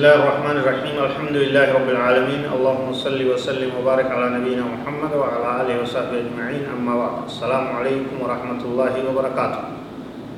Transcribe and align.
الله 0.00 0.16
الرحمن 0.16 0.56
الرحيم 0.64 0.96
الحمد 0.96 1.36
لله 1.44 1.66
رب 1.76 1.88
العالمين 1.92 2.48
اللهم 2.48 2.88
صل 2.96 3.20
وسلم 3.20 3.68
وبارك 3.68 4.08
على 4.08 4.40
نبينا 4.40 4.64
محمد 4.64 5.12
وعلى 5.12 5.48
آله 5.60 5.74
وصحبه 5.84 6.16
أجمعين 6.24 6.72
أما 6.72 6.92
بعد 6.96 7.14
السلام 7.28 7.66
عليكم 7.76 8.16
ورحمة 8.16 8.60
الله 8.64 8.92
وبركاته 8.96 9.60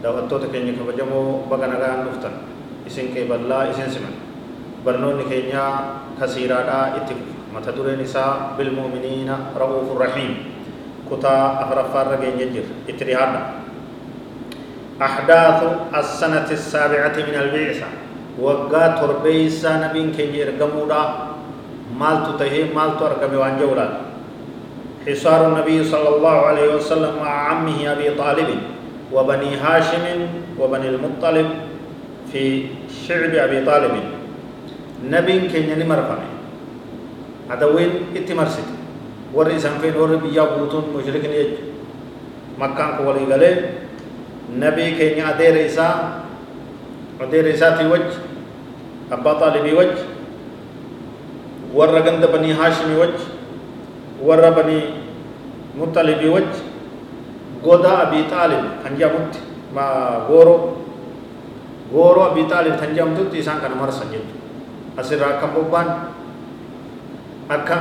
دعوتك 0.03 0.51
كينيا 0.51 0.75
كبجمو 0.83 1.47
بغنغان 1.47 1.99
نفتن 2.11 2.35
اسن 2.91 3.15
كي 3.15 3.31
بلا 3.31 3.71
اسن 3.71 3.87
سمن 3.87 4.15
برنون 4.83 5.31
كينيا 5.31 5.67
كثيرا 6.19 6.59
دا 6.67 6.99
اتف 6.99 7.23
متدور 7.55 7.87
نساء 8.03 8.59
بالمؤمنين 8.59 9.31
رؤوف 9.63 9.87
الرحيم 9.95 10.33
كتا 11.07 11.35
أفرفار 11.63 12.05
رجين 12.19 12.35
يجر 12.51 12.67
اتريهانا 12.91 13.41
أحداث 14.99 15.59
السنة 15.95 16.49
السابعة 16.51 17.17
من 17.31 17.37
البعثة 17.47 18.02
waggaa 18.39 18.89
torbeeysaa 19.01 19.77
nabiin 19.85 20.15
keenya 20.17 20.47
ergamuudha 20.47 21.03
maaltu 21.99 22.39
tahee 22.41 22.65
maaltu 22.73 23.05
argame 23.11 23.37
waan 23.37 23.59
jawlaan 23.61 24.13
حصار 25.03 25.51
النبي 25.51 25.83
صلى 25.91 26.09
الله 26.15 26.37
عليه 26.47 26.69
وسلم 26.79 27.19
مع 27.19 27.27
عمه 27.27 27.79
أبي 27.93 28.15
طالب 28.15 28.51
وبني 29.11 29.51
هاشم 29.59 30.05
وبني 30.55 30.89
المطلب 30.95 31.49
في 32.31 32.71
شعب 33.03 33.35
أبي 33.35 33.67
طالب. 33.67 33.95
نبي 35.03 35.35
كن 35.51 35.75
نمر 35.75 36.01
فمي 36.07 36.31
هذا 37.51 37.67
وين؟ 37.67 38.15
اتمرست 38.15 38.69
ورئي 39.35 39.59
سنفين 39.59 39.99
ورئي 39.99 40.23
بيا 40.23 40.55
بوتون 40.55 40.95
مشرك 40.95 41.27
نيج. 41.27 41.51
مكان 42.63 42.91
قولي 43.03 43.27
قال 43.27 43.45
نبي 44.55 44.87
كن 44.95 45.19
أدير 45.19 45.67
إسا 45.67 45.87
أدير 47.19 47.45
إساتي 47.59 47.91
وجه. 47.91 48.22
أبا 49.11 49.33
طالبي 49.33 49.73
وجه 49.75 50.01
ورّا 51.75 52.01
قند 52.07 52.25
بني 52.27 52.53
هاشمي 52.53 52.95
وجه 52.95 53.23
ورّا 54.23 54.51
بني 54.51 54.79
مطلبي 55.81 56.29
وجه 56.29 56.59
قودا 57.65 57.93
أبي 58.03 58.21
طالب 58.31 58.63
كان 58.85 58.95
جامت 58.99 59.35
ما 59.75 59.87
غورو 60.29 60.57
غورو 61.95 62.21
أبي 62.31 62.43
طالب 62.47 62.75
كان 62.77 62.95
جامت 62.95 63.35
إسان 63.35 63.59
كان 63.59 63.73
مرسا 63.81 64.05
جد 64.13 64.29
أسرع 65.01 65.41
كم 65.41 65.51
ببان 65.57 65.89
أكا 67.51 67.79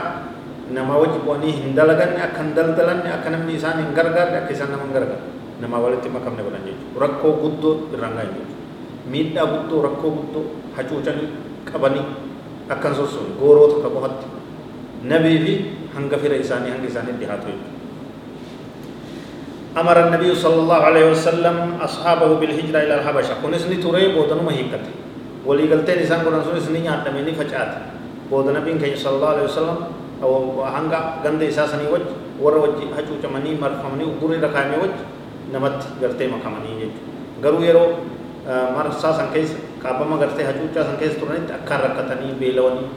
nama 0.72 0.96
wajji 0.96 1.20
bu'anii 1.20 1.52
hin 1.52 1.76
dalaganne 1.76 2.16
akka 2.24 2.48
hin 2.48 2.56
daldalanne 2.56 3.12
akka 3.12 3.28
namni 3.28 3.60
isaan 3.60 3.84
hin 3.84 3.92
gargaarre 3.92 4.40
akka 4.40 4.56
isaan 4.56 4.72
nama 4.72 4.88
hin 4.88 4.96
gargaarre 4.96 5.28
nama 5.60 5.78
walitti 5.84 6.08
makamne 6.08 6.42
godhan 6.48 6.64
miidhaa 9.10 9.46
guddoo 9.54 9.82
rakkoo 9.88 10.12
guddoo 10.18 10.46
hacuucanii 10.78 11.30
qabanii 11.72 12.06
akkan 12.70 12.96
sossoon 12.96 13.36
gooroo 13.40 13.68
tokko 13.68 13.90
qofatti 13.90 14.26
nabii 15.04 15.38
fi 15.46 15.54
hanga 15.96 16.18
fira 16.18 16.36
isaanii 16.36 16.72
hanga 16.72 16.88
isaanii 16.88 17.20
dhihaatu 17.20 17.48
jechuudha. 17.48 17.80
أمر 19.72 19.98
النبي 20.08 20.36
صلى 20.36 20.58
الله 20.68 20.80
عليه 20.84 21.06
وسلم 21.16 21.56
أصحابه 21.80 22.30
بالهجرة 22.44 22.80
إلى 22.84 22.96
الحبشة 23.00 23.40
كن 23.40 23.54
اسني 23.56 23.80
تري 23.80 24.12
بودن 24.12 24.44
ما 24.44 24.52
هيكت 24.52 24.84
ولي 25.48 25.72
قلتين 25.72 26.04
إنسان 26.04 26.28
كن 26.28 26.44
سو 26.44 26.52
اسني 26.60 26.84
نيات 26.84 27.08
مني 27.08 27.32
فجأت 27.32 27.72
بودن 28.28 28.60
بين 28.68 28.84
كي 28.84 29.00
صلى 29.00 29.16
الله 29.16 29.30
عليه 29.32 29.46
وسلم 29.48 29.78
أو 30.20 30.60
هنگا 30.60 31.24
غند 31.24 31.42
إساسني 31.48 31.88
وج 31.88 32.04
ور 32.44 32.56
وج 32.60 32.80
هجو 33.00 33.24
چمني 33.24 33.56
مرفمني 33.64 34.04
وغوري 34.12 34.44
ركامي 34.44 34.76
وج 34.84 34.96
نمت 35.56 35.80
قرتي 36.04 36.26
مكمني 36.28 36.72
جت 36.84 36.96
غرو 37.40 37.64
يرو 37.64 37.86
marsaa 38.48 39.14
san 39.14 39.30
keessa 39.34 39.58
kaabama 39.80 40.18
gartee 40.18 40.46
hacuuccaa 40.46 40.84
san 40.84 40.98
keessa 40.98 41.20
turanitti 41.20 41.54
akkaan 41.54 41.82
rakkatanii 41.82 42.34
beelawanii 42.40 42.90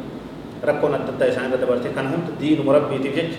rakkoon 0.63 0.95
adda 0.95 1.13
addaa 1.13 1.29
isaan 1.29 1.49
irra 1.53 1.61
dabarte 1.61 1.89
kan 1.97 2.09
hunda 2.13 2.33
diinuma 2.41 2.73
rabbiitiif 2.73 3.15
jecha 3.15 3.39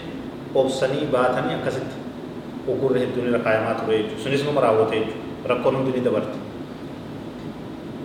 obsanii 0.55 1.05
baatanii 1.11 1.55
akkasitti 1.57 1.95
uggurri 2.67 2.99
hedduun 3.05 3.29
irra 3.29 3.39
kaayamaa 3.39 3.77
ture 3.81 3.97
jechuudha 3.97 4.23
sunis 4.23 4.45
nama 4.45 4.61
raawwate 4.67 4.99
jechuudha 4.99 5.49
rakkoon 5.53 5.75
hundi 5.77 5.97
ni 5.97 6.05
dabarte. 6.09 6.37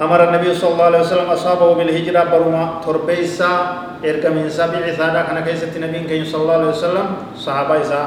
أمر 0.00 0.20
النبي 0.28 0.54
صلى 0.54 0.72
الله 0.72 0.84
عليه 0.84 1.00
وسلم 1.00 1.28
أصحابه 1.28 1.68
بالهجرة 1.74 2.24
برما 2.32 2.80
تربيسا 2.86 3.52
إرقم 4.00 4.36
إنسا 4.48 4.66
بعثادا 4.72 5.20
كان 5.28 5.38
كيسة 5.44 5.76
النبي 5.76 6.08
كي 6.08 6.24
صلى 6.24 6.40
الله 6.42 6.56
عليه 6.56 6.72
وسلم 6.72 7.06
صحابة 7.36 7.80
إسا 7.84 8.00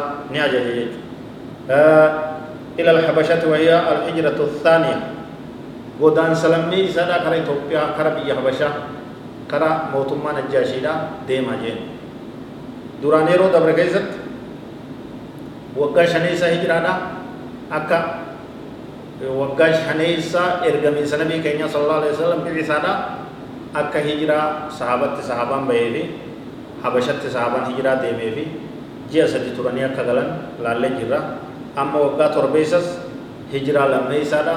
آه 1.69 2.09
إلى 2.79 2.91
الحبشة 2.91 3.45
وهي 3.45 3.69
الهجرة 3.69 4.37
الثانية 4.41 5.12
godaan 5.99 6.35
salammii 6.35 6.89
isaadha 6.89 7.19
kara 7.23 7.35
Itoophiyaa 7.41 7.93
kara 7.97 8.11
biyya 8.17 8.35
Habashaa 8.35 8.73
kara 9.47 9.69
mootummaa 9.93 10.33
Najjaashiidha 10.33 10.93
deemaa 11.27 11.57
jeen 11.63 11.79
duraan 13.01 13.27
yeroo 13.31 13.49
dabre 13.53 13.73
keessatti 13.73 14.17
waggaa 15.77 16.07
shaneessa 16.07 16.47
hijiraadha 16.53 16.93
akka 17.69 17.97
waggaa 19.39 19.71
shaneessa 19.85 20.41
ergamiinsa 20.69 21.17
nabii 21.21 21.39
keenya 21.45 21.67
sallallahu 21.69 21.99
alaihi 22.01 22.15
wasallam 22.17 22.41
bi'isaadha 22.47 22.93
akka 23.73 23.99
hijiraa 24.07 24.69
sahabatti 24.79 25.21
sahabaan 25.29 25.65
bahee 25.69 25.89
fi 25.93 26.03
Habashatti 26.83 27.29
sahabaan 27.31 27.65
hijiraa 27.71 28.01
deemee 28.03 28.31
fi 28.35 28.43
ji'a 29.11 29.27
sadi 29.27 29.51
turanii 29.57 29.85
akka 29.89 30.03
galan 30.09 30.29
laallee 30.63 30.91
jirra 30.99 31.19
amma 31.75 31.97
waggaa 32.05 32.29
torbeessas 32.35 32.87
hijiraa 33.53 33.87
lammeessaadha 33.93 34.55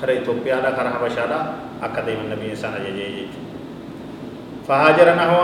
كره 0.00 0.12
إثيوبيا 0.24 0.56
كره 0.76 0.88
حبشا 0.96 1.24
دا 1.30 1.38
أكدم 1.82 2.18
النبي 2.24 2.50
إنسان 2.50 2.72
أجيجي 2.80 3.26
فهاجر 4.68 5.08
نحو 5.14 5.38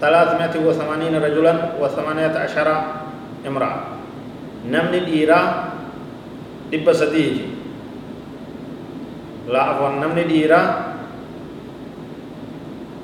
380 0.00 1.14
رجلا 1.24 1.52
و18 1.80 2.56
امرأة 3.48 3.76
نمن 4.68 4.94
الإيرا 4.94 5.40
دب 6.72 6.86
سديه 6.92 7.36
لا 9.48 9.60
عفوا 9.62 9.88
نمن 10.02 10.18
الإيرا 10.18 10.60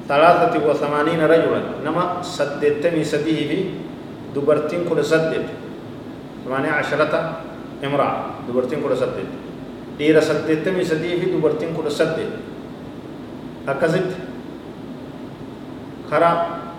ثلاثة 0.08 0.54
وثمانين 0.69 1.20
رجلا 1.25 1.60
نما 1.86 2.04
سدتمي 2.22 3.04
سديه 3.04 3.41
في 3.48 3.58
دبرتين 4.34 4.84
كل 4.91 5.00
سدد 5.04 5.47
ثمانية 6.44 6.70
عشرة 6.70 7.14
امرأة 7.84 8.12
دبرتين 8.48 8.78
كل 8.82 8.92
سدد 8.97 9.28
dhiira 10.02 10.18
saddeettamii 10.18 10.82
sadii 10.82 11.14
fi 11.22 11.30
dubartiin 11.30 11.74
kudha 11.78 11.90
saddeet 11.90 12.32
akkasitti 13.70 14.18
karaa 16.10 16.34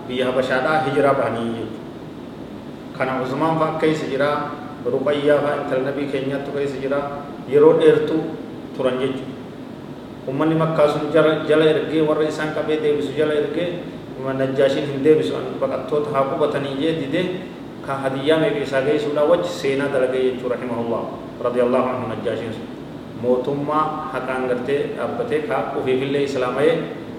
biyya 0.08 0.28
habashaadhaa 0.28 0.84
hijiraa 0.88 1.14
bahanii 1.16 1.48
jechuudha 1.56 1.80
kana 2.98 3.22
usmaan 3.24 3.56
fa'aa 3.58 3.80
keessa 3.80 4.10
jira 4.12 4.28
ruqayyaa 4.84 5.38
fa'aa 5.40 5.56
intala 5.64 5.88
nabii 5.88 6.12
keenyaattu 6.12 6.52
keessa 6.56 6.82
jira 6.84 7.00
yeroo 7.54 7.72
dheertuu 7.80 8.20
turan 8.76 9.00
jechuudha 9.00 9.32
ummanni 10.28 10.60
makkaa 10.60 10.88
sun 10.92 11.08
jala 11.48 11.64
ergee 11.72 12.04
warra 12.10 12.28
isaan 12.28 12.52
qabee 12.58 12.78
deebisu 12.84 13.16
jala 13.16 13.40
ergee 13.40 13.68
najjaashiin 14.42 14.86
hin 14.92 15.04
deebisu 15.04 15.40
baqattoota 15.64 16.12
haa 16.12 16.28
qubatanii 16.34 16.76
jee 16.82 16.94
didee 17.00 17.26
ka 17.86 17.96
hadiyyaa 18.04 18.40
meeqa 18.44 18.60
isaa 18.68 18.84
geessuudhaa 18.86 19.24
wajji 19.32 19.48
seenaa 19.48 19.88
dalagee 19.96 20.22
jechuu 20.30 20.52
rahimahullah 20.52 21.02
radiyallahu 21.48 21.88
anhu 21.88 22.08
najjaashiin 22.12 22.52
sun 22.52 22.73
mootummaa 23.24 23.84
haqaan 24.12 24.48
gartee 24.50 24.80
dhaabbatee 24.96 25.40
ka 25.48 25.56
ofiifillee 25.80 26.22
islaamayee 26.28 26.76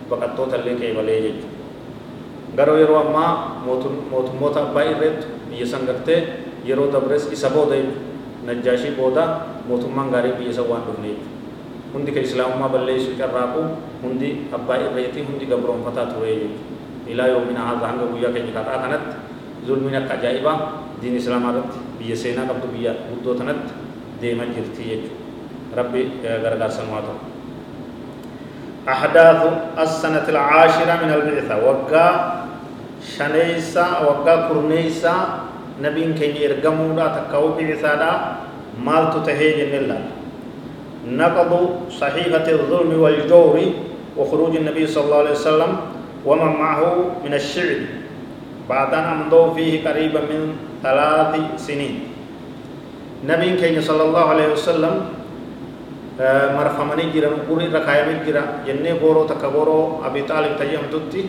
baqattoota 0.10 0.56
illee 0.62 0.76
qeebalee 0.82 1.20
jechuudha. 1.26 1.54
Garuu 2.58 2.78
yeroo 2.82 3.00
ammaa 3.06 3.32
mootummoota 4.12 4.60
abbaa 4.70 4.84
irreettu 4.92 5.28
biyya 5.50 5.68
san 5.72 5.84
gartee 5.90 6.20
yeroo 6.68 6.88
dabres 6.94 7.24
isa 7.38 7.50
booda 7.56 7.76
najjaashii 8.48 8.94
booda 9.00 9.24
mootummaan 9.70 10.10
gaarii 10.14 10.34
biyya 10.40 10.54
san 10.54 10.68
waan 10.72 10.84
dhufne 10.88 11.08
jechuudha. 11.08 11.34
Hundi 11.94 12.12
ka 12.12 12.20
islaamummaa 12.28 12.70
balleessuu 12.76 13.18
carraaqu 13.22 13.62
hundi 14.04 14.30
abbaa 14.58 14.78
irreetii 14.86 15.24
hundi 15.28 15.46
gabroonfataa 15.52 16.06
ture 16.14 16.32
jechuudha. 16.36 16.64
Ilaa 17.12 17.28
yoomina 17.34 17.62
haadha 17.68 17.88
hanga 17.88 18.06
guyyaa 18.12 18.32
keenya 18.36 18.54
kadhaa 18.58 18.80
kanatti 18.84 19.16
zulmiin 19.68 19.96
akka 20.00 20.14
ajaa'ibaa 20.20 20.58
diin 21.02 21.16
islaamaa 21.20 21.52
irratti 21.54 21.78
biyya 22.00 22.16
seenaa 22.24 22.46
qabdu 22.50 22.68
biyya 22.74 22.92
guddoo 23.10 23.36
tanatti 23.42 23.74
deemaa 24.22 24.48
jirti 24.56 24.84
jechuudha. 24.90 25.25
Gargaarsan 25.74 26.92
haa 26.92 27.02
ta'u 27.02 27.34
أحداث 28.86 29.42
السنة 29.82 30.30
العاشرة 30.30 30.94
من 31.02 31.10
البعثة. 31.10 31.58
وقا 31.58 32.08
شنيسا 33.02 33.86
وقا 34.06 34.46
كرنيسا 34.46 35.16
نبين 35.82 36.14
كي 36.14 36.38
يرقموا 36.38 36.94
لا 36.94 37.08
تكاو 37.18 37.58
بعثة 37.58 37.92
لا 37.98 38.12
مال 38.78 39.10
تتهيج 39.10 39.74
الله 39.74 40.02
نقض 41.18 41.52
صحيفة 41.90 42.46
الظلم 42.46 42.92
والجور 42.94 43.58
وخروج 44.18 44.54
النبي 44.62 44.86
صلى 44.86 45.04
الله 45.06 45.22
عليه 45.26 45.38
وسلم 45.42 45.72
ومن 46.22 46.52
معه 46.62 46.82
من 47.26 47.34
الشعب. 47.34 47.82
بعد 48.70 48.94
أن 48.94 49.04
أمضوا 49.04 49.58
فيه 49.58 49.82
قريبا 49.82 50.22
من 50.30 50.42
ثلاث 50.86 51.34
سنين. 51.58 52.14
نبي 53.26 53.58
كي 53.58 53.82
صلى 53.82 54.04
الله 54.14 54.26
عليه 54.30 54.48
وسلم 54.54 55.25
marfamanii 56.58 57.12
jiran 57.14 57.36
guri 57.48 57.66
irra 57.70 57.82
kaayamee 57.88 58.24
jira 58.26 58.44
jennee 58.66 58.96
booroo 59.02 59.26
takka 59.32 59.50
booroo 59.56 60.00
abi 60.08 60.22
xaalib 60.30 60.54
tayyamtutti 60.62 61.22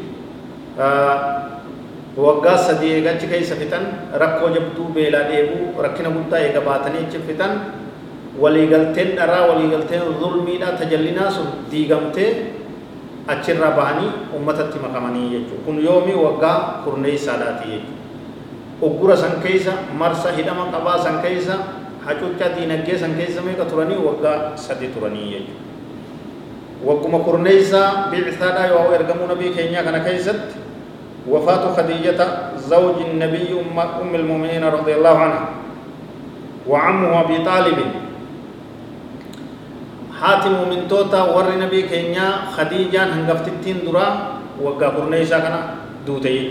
waggaa 2.27 2.57
sadii 2.67 2.93
eegachi 2.99 3.27
keessa 3.33 3.57
fitan 3.63 3.85
rakkoo 4.23 4.49
jabduu 4.57 4.89
beelaa 4.95 5.25
dheebuu 5.31 5.83
rakkina 5.87 6.11
guddaa 6.17 6.41
eega 6.47 6.61
baatanii 6.69 7.03
achi 7.07 7.19
fitan 7.29 7.53
waliigalteen 8.43 9.11
dharaa 9.19 9.43
waliigalteen 9.51 10.03
zulmiidha 10.21 10.69
tajallinaa 10.81 11.31
sun 11.31 11.49
diigamtee 11.71 12.31
achirraa 13.35 13.71
bahanii 13.81 14.11
ummatatti 14.39 14.79
makamanii 14.87 15.29
jechuudha 15.35 15.65
kun 15.67 15.77
yoomii 15.89 16.15
waggaa 16.27 16.57
kurneessaadhaati 16.85 17.69
jechuudha 17.73 17.95
uggura 18.89 19.17
san 19.17 19.35
keessa 19.45 19.73
marsa 19.99 20.33
hidhama 20.39 20.65
qabaa 20.75 20.99
san 21.05 21.21
keessa 21.27 21.55
حچوچا 22.07 22.47
دین 22.57 22.71
اگے 22.71 22.99
سنگے 22.99 23.27
سمے 23.35 23.55
کترنی 23.59 23.97
وگا 24.05 24.35
سدی 24.67 24.87
ترنی 24.95 25.33
یے 25.33 25.41
وکما 26.85 27.19
قرنیسا 27.27 27.83
بیعثا 28.11 28.49
دا 28.57 28.67
یو 28.67 28.87
ارگمو 28.95 29.33
نبی 29.33 29.53
کینیا 29.57 29.83
کنا 29.83 29.99
کیسد 30.05 30.39
وفات 31.27 31.65
خدیجة 31.77 32.21
زوج 32.71 32.99
النبي 33.11 33.51
أم 33.51 33.79
أم 33.79 34.15
المؤمنين 34.15 34.63
رضي 34.63 34.93
الله 34.95 35.17
عنها. 35.19 35.45
وعمه 36.71 37.11
أبي 37.21 37.37
طالب. 37.43 37.79
حاتم 40.21 40.55
من 40.71 40.89
توتا 40.89 41.23
ور 41.35 41.51
نبي 41.59 41.83
كينيا 41.83 42.55
خديجة 42.57 43.03
هنغفتتين 43.05 43.85
درا 43.85 44.07
وقا 44.63 44.89
قرنيسا 44.97 45.39
كنا 45.39 45.61
دوتيت 46.07 46.51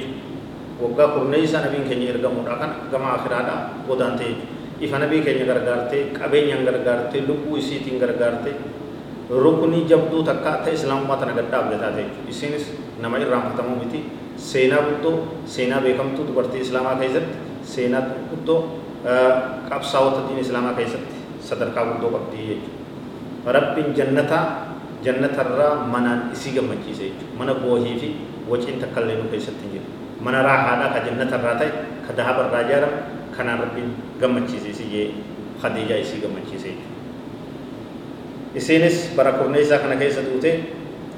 وقا 0.81 1.06
قرنيسا 1.18 1.66
نبي 1.66 1.90
كينيا 1.90 2.19
رقمونا 2.19 2.54
كنا 2.60 2.75
كما 2.92 3.16
آخرانا 3.16 3.56
ودانتيت 3.90 4.40
ifa 4.81 4.98
nabii 5.00 5.22
keenya 5.25 5.45
gargaartee 5.51 6.01
qabeenyaan 6.19 6.66
gargaartee 6.68 7.22
lubbuu 7.27 7.57
isiitiin 7.62 8.00
gargaartee 8.04 8.56
rukunii 9.30 9.86
jabduu 9.89 10.22
takka 10.24 10.51
ta'e 10.66 10.74
islaamummaa 10.77 11.18
tana 11.22 11.33
gad 11.38 11.48
dhaabbataa 11.54 11.92
ta'e 11.98 12.06
isinis 12.30 12.66
nama 13.01 13.18
irraanfatamuu 13.24 13.77
miti 13.81 14.00
seenaa 14.50 14.81
guddoo 14.89 15.16
seenaa 15.56 15.81
beekamtuu 15.86 16.25
dubartii 16.27 16.62
islaamaa 16.68 16.95
keessatti 17.01 17.38
seenaa 17.74 18.04
guddoo 18.31 18.60
qabsaa'ota 19.69 20.19
diin 20.27 20.39
islaamaa 20.45 20.74
keessatti 20.80 21.16
sadarkaa 21.50 21.86
guddoo 21.92 22.12
qabdii 22.18 22.45
jechuudha 22.51 23.51
rabbiin 23.57 23.89
jannataa 23.98 24.44
jannatarraa 25.06 25.74
manaan 25.94 26.21
isii 26.36 26.54
gammachiise 26.57 27.04
jechuudha 27.10 27.38
mana 27.39 27.54
boohii 27.63 27.98
fi 28.01 28.10
waciin 28.51 28.80
takka 28.83 29.00
illee 29.01 29.18
nu 29.24 29.28
keessatti 29.33 29.63
hin 29.66 29.71
jiru 29.74 29.86
mana 30.28 30.39
raahaadhaa 30.48 30.94
ka 30.95 31.00
jannatarraa 31.07 31.56
ta'e 31.62 31.69
ka 32.07 32.12
dahabarraa 32.18 32.62
ijaarame 32.68 32.98
kanaan 33.38 33.60
rabbiin 33.66 33.92
gammachiise 34.22 34.70
isii 34.76 35.06
khadiijaa 35.62 36.00
isii 36.06 36.22
gammachiise 36.24 36.72
isiinis 38.56 38.98
bara 39.18 39.32
kurneessaa 39.40 39.80
kana 39.84 39.96
keessa 40.02 40.22
duute 40.28 40.52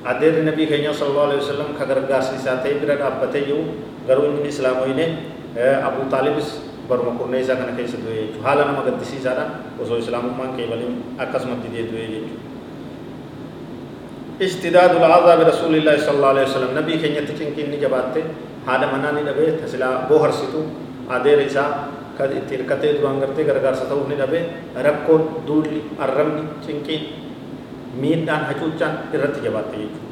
adeerri 0.05 0.43
nabii 0.49 0.67
keenya 0.67 0.93
sallallahu 0.93 1.27
alaihi 1.29 1.41
wasallam 1.43 1.69
ka 1.77 1.85
gargaarsiisaa 1.85 2.57
ta'e 2.63 2.73
bira 2.81 2.95
dhaabbatee 3.01 3.43
jiru 3.49 3.63
garuu 4.07 4.25
inni 4.31 4.49
islaamoyne 4.53 5.05
abu 5.87 6.09
taalibis 6.13 6.49
baruma 6.89 7.13
kurneessaa 7.19 7.55
kana 7.61 7.77
keessa 7.77 7.97
du'e 8.03 8.15
jechuudha 8.19 8.47
haala 8.49 8.65
nama 8.71 8.81
gaddisiisaadhaan 8.89 9.51
osoo 9.85 9.97
islaamummaan 10.03 10.51
kee 10.57 10.67
waliin 10.73 10.95
akkasumatti 11.17 11.67
dee 11.73 11.85
du'e 11.91 12.05
jechuudha. 12.13 12.45
اشتداد 14.45 14.91
العذاب 15.01 15.39
برسول 15.39 15.73
الله 15.75 15.95
صلى 16.05 16.15
الله 16.17 16.27
عليه 16.33 16.45
وسلم 16.45 16.71
نبي 16.77 16.93
تچنكين 17.01 17.67
ni 17.73 17.77
jabaatte 17.81 18.21
haadha 18.65 18.87
manaa 18.93 19.11
ni 19.17 19.21
dhabe 19.25 19.57
tasilaa 19.61 20.05
booharsitu 20.09 20.61
adeera 21.09 21.41
isaa 21.41 21.69
kan 21.73 21.96
itti 22.25 22.57
hirkatee 22.57 22.97
duraan 22.97 23.19
gartee 23.19 23.45
gargaarsa 23.45 23.85
ta'uuf 23.85 24.07
ni 24.09 24.17
dhabe. 24.17 24.39
Rakkoon 24.73 25.45
duulli 25.47 25.83
arrabni 25.99 26.43
cinqiin 26.65 27.01
miidhaan 28.01 28.45
hacuuccaan 28.49 29.13
irratti 29.13 29.45
jabaatte 29.45 29.77
jechuudha. 29.77 30.07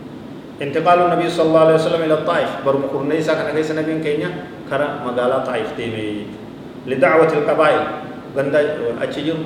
انتقال 0.56 1.00
النبي 1.12 1.28
صلى 1.30 1.48
الله 1.52 1.64
عليه 1.68 1.80
وسلم 1.84 2.02
إلى 2.08 2.16
الطائف 2.24 2.50
برم 2.64 2.84
قرنيسا 2.88 3.34
كان 3.36 3.52
كيس 3.52 3.76
نبي 3.76 4.00
كينيا 4.00 4.30
كرا 4.72 5.04
مقالة 5.04 5.44
طائف 5.44 5.76
ديمي 5.76 6.32
لدعوة 6.88 7.28
القبائل 7.28 7.84
غندا 8.38 8.60
أتشجر 9.04 9.38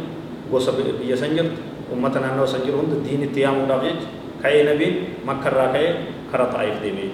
غوسا 0.54 0.72
بيا 0.78 1.18
سنجر 1.18 1.48
أمتنا 1.90 2.38
نو 2.38 2.46
سنجر 2.46 2.74
هند 2.78 2.94
دين 3.10 3.26
التيام 3.26 3.66
ودافج 3.66 4.00
كأي 4.46 4.70
نبي 4.70 4.88
مكة 5.26 5.50
راكي 5.50 5.86
كرا 6.30 6.46
طائف 6.54 6.78
ديمي 6.86 7.10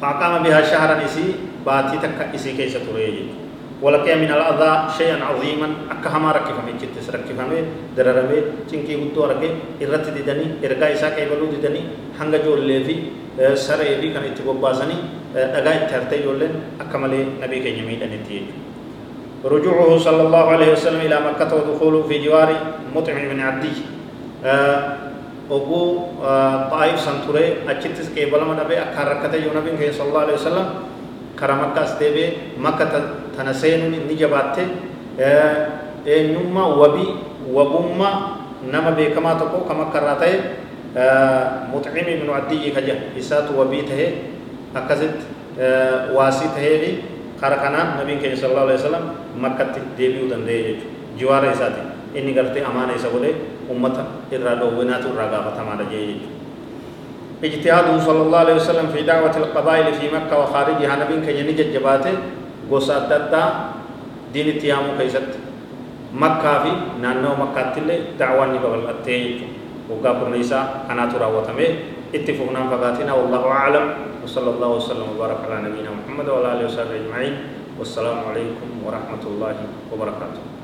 فأقام 0.00 0.40
بها 0.40 0.60
شهرا 0.64 0.96
إسي 1.04 1.24
باتي 1.60 1.96
تك 2.00 2.32
إسي 2.32 2.56
كيسة 2.56 2.88
تريجي 2.88 3.49
ولقي 3.82 4.14
من 4.14 4.30
الأذى 4.30 4.72
شيئا 4.98 5.18
عظيما 5.24 5.68
أكهما 5.90 6.28
ركفمي 6.32 6.72
جتس 6.80 7.06
ركفمي 7.10 7.58
دررمي 7.96 8.38
تنكي 8.68 8.94
هدو 9.00 9.24
أرغي 9.24 9.50
إرت 9.82 10.06
ددني 10.16 10.46
إرغا 10.64 10.86
إسا 10.92 11.08
كيبلو 11.16 11.46
ددني 11.54 11.82
جو 12.44 12.54
لفي 12.60 12.96
سر 13.56 13.80
إبي 13.80 14.08
كان 14.12 14.24
اتبو 14.28 14.52
باسني 14.60 14.96
أغا 15.36 15.72
اترتي 15.88 16.16
يولن 16.24 16.52
أكمل 16.80 17.12
نبي 17.42 17.58
كي 17.64 17.72
يميد 17.78 18.02
أنتي 18.04 18.38
رجوعه 19.44 19.90
صلى 19.98 20.22
الله 20.22 20.44
عليه 20.54 20.68
وسلم 20.72 21.00
إلى 21.00 21.16
مكة 21.28 21.50
ودخوله 21.56 22.02
في 22.08 22.16
جوار 22.24 22.48
مطعم 22.94 23.24
من 23.32 23.40
عبدي 23.40 23.72
ogu 25.50 25.82
طائف 26.70 27.00
سنتوري 27.00 27.66
أجتس 27.68 28.14
كيبلما 28.14 28.54
نبي 28.64 28.78
أكاركته 28.78 29.34
يونبين 29.34 29.76
كي 29.78 29.92
صلى 29.92 30.08
الله 30.08 30.20
عليه 30.20 30.34
وسلم 30.38 30.66
kara 31.40 31.54
makkaas 31.62 31.96
deebee 32.00 32.28
makka 32.58 32.86
tana 33.36 33.52
seenuun 33.54 34.06
ni 34.08 34.14
jabaatte 34.22 34.62
eenyummaa 36.06 36.68
wabii 36.80 37.10
wabummaa 37.54 38.14
nama 38.72 38.90
beekamaa 38.92 39.34
tokko 39.40 39.58
ka 39.68 39.74
makka 39.74 39.98
irraa 40.00 40.16
ta'e 40.22 40.34
muxcimi 41.72 42.12
ibnu 42.18 42.32
addiyyi 42.38 42.70
ka 42.76 42.80
jedha 42.80 43.04
isaatu 43.20 43.56
wabii 43.58 43.82
tahee 43.88 44.10
akkasitti 44.74 45.24
waasii 46.16 46.50
tahee 46.56 46.76
fi 46.82 46.90
kara 47.40 47.56
kanaan 47.64 47.96
nabiin 47.98 48.20
keenya 48.20 48.36
sallallahu 48.36 48.66
alaihi 48.68 48.80
wasallam 48.84 49.04
makkatti 49.44 49.80
deebi'uu 49.98 50.28
danda'e 50.32 50.58
jechuudha 50.66 51.16
jiwaara 51.18 51.48
isaati 51.56 51.82
inni 52.18 52.32
gartee 52.36 52.64
amaana 52.64 52.92
isa 52.98 53.08
godhee 53.14 53.34
ummata 53.72 54.02
irraa 54.34 54.54
dhoowwinaatu 54.60 55.06
irraa 55.14 55.28
gaafatamaadha 55.34 55.84
jee 55.92 56.04
jechuudha 56.10 56.36
اجتهاده 57.40 57.98
صلى 58.04 58.22
الله 58.22 58.38
عليه 58.38 58.56
وسلم 58.60 58.86
في 58.92 59.02
دعوة 59.02 59.32
القبائل 59.36 59.86
في 59.94 60.06
مكة 60.12 60.34
وخارجها. 60.38 60.92
نبين 61.00 61.24
كي 61.24 61.42
نجد 61.42 61.72
جباته 61.72 62.14
قصة 62.70 63.08
دادا 63.08 63.44
دين 64.32 64.48
التيام 64.48 65.00
كيست. 65.00 65.40
مكة 66.14 66.52
في 66.62 66.70
نانو 67.00 67.32
مكة 67.40 67.72
تلي 67.72 68.20
دعوة 68.20 68.46
نبغل 68.46 68.90
التيج 68.90 69.48
وقابر 69.88 70.28
نيسا 70.28 70.84
أنا 70.90 71.08
ترى 71.08 71.24
وتمي 71.24 71.68
اتفقنا 72.14 72.60
فقاتنا. 72.70 73.12
والله 73.12 73.42
أعلم. 73.48 73.86
وصلى 74.24 74.50
الله 74.50 74.68
وسلم 74.68 75.06
وبارك 75.16 75.40
على 75.48 75.56
نبينا 75.64 75.90
محمد 75.96 76.28
وعلى 76.28 76.52
آله 76.52 76.64
وصحبه 76.68 76.92
أجمعين. 76.92 77.34
والسلام 77.80 78.18
عليكم 78.28 78.68
ورحمة 78.84 79.24
الله 79.24 79.56
وبركاته. 79.88 80.59